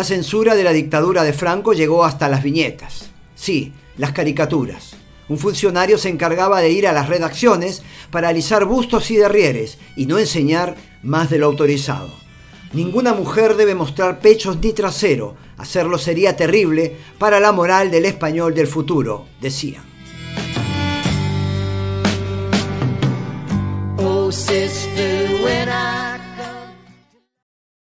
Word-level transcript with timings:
La 0.00 0.04
censura 0.04 0.56
de 0.56 0.64
la 0.64 0.72
dictadura 0.72 1.24
de 1.24 1.34
Franco 1.34 1.74
llegó 1.74 2.06
hasta 2.06 2.30
las 2.30 2.42
viñetas. 2.42 3.10
Sí, 3.34 3.74
las 3.98 4.12
caricaturas. 4.12 4.96
Un 5.28 5.36
funcionario 5.36 5.98
se 5.98 6.08
encargaba 6.08 6.62
de 6.62 6.70
ir 6.70 6.88
a 6.88 6.94
las 6.94 7.10
redacciones 7.10 7.82
para 8.10 8.28
alisar 8.28 8.64
bustos 8.64 9.10
y 9.10 9.16
derrieres 9.16 9.76
y 9.96 10.06
no 10.06 10.18
enseñar 10.18 10.74
más 11.02 11.28
de 11.28 11.36
lo 11.36 11.44
autorizado. 11.44 12.08
Ninguna 12.72 13.12
mujer 13.12 13.56
debe 13.56 13.74
mostrar 13.74 14.20
pechos 14.20 14.56
ni 14.62 14.72
trasero. 14.72 15.36
Hacerlo 15.58 15.98
sería 15.98 16.34
terrible 16.34 16.96
para 17.18 17.38
la 17.38 17.52
moral 17.52 17.90
del 17.90 18.06
español 18.06 18.54
del 18.54 18.68
futuro, 18.68 19.26
decían. 19.38 19.84
Oh, 23.98 24.30